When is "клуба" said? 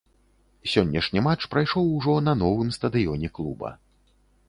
3.41-3.69